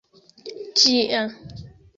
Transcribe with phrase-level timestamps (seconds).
[0.83, 1.21] ĝia